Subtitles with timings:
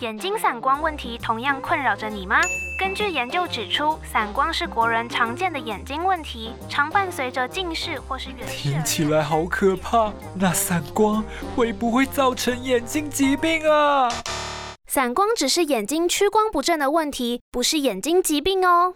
[0.00, 2.38] 眼睛散光问题同样困扰着你吗？
[2.78, 8.68] 根据研究指出，散光是国人常见的眼睛问题，常伴随着近视或是远视。
[8.68, 11.24] 听起来好可怕，那散光
[11.54, 14.10] 会不会造成眼睛疾病啊？
[14.86, 18.92] 散光只是眼睛屈光不正的问题，不是眼睛疾病哦。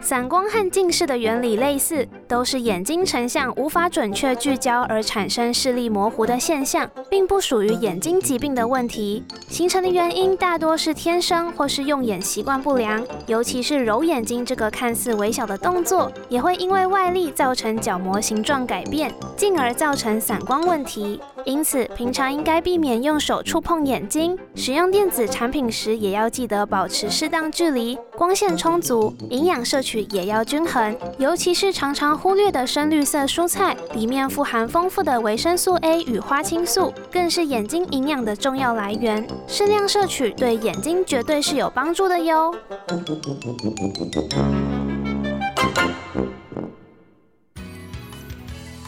[0.00, 9.24] 散光和近视的原理类似，都是眼睛成像无法准确聚焦而产生视力模糊的现象，并不属于眼睛疾病的问题。
[9.48, 21.20] 形成的原因大多是天生或是用眼习惯不良，尤其是揉眼睛这个看似微小的动作，也会因为外力造成角膜形状改变，进而造成散光问题。
[21.46, 30.94] 因此，平常应该避免用手触碰眼睛，使用电子产品时也要记得保持适当距离，光线充足，营养摄取也要均衡。
[31.18, 39.26] 尤其是常常忽略的深绿色蔬菜，里面富含丰富的维生素 A 与花青素，更是眼睛营养的重要来源。
[39.46, 42.54] 适量摄取对眼睛绝对是有帮助的哟。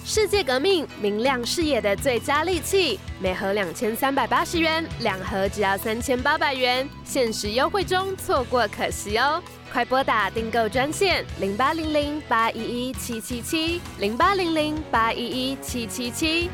[0.04, 9.40] 世界革命，明亮视野的最佳利器，每盒两千三百八十元，两盒只要三千八百元，限时优惠中，错过可惜哦！
[9.72, 16.50] 快拨打订购专线零八零零八一一七七七零八零零八一一七七七。